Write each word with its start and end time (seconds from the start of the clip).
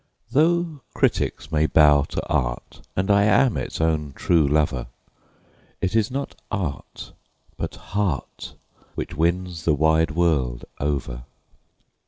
Though 0.31 0.81
critics 0.95 1.51
may 1.51 1.67
bow 1.67 2.05
to 2.09 2.25
art, 2.27 2.81
and 2.95 3.11
I 3.11 3.25
am 3.25 3.55
its 3.55 3.79
own 3.79 4.13
true 4.15 4.47
lover, 4.47 4.87
It 5.79 5.95
is 5.95 6.09
not 6.09 6.33
art, 6.49 7.11
but 7.55 7.75
heart, 7.93 8.55
which 8.95 9.15
wins 9.15 9.63
the 9.63 9.75
wide 9.75 10.09
world 10.09 10.65
over. 10.79 11.25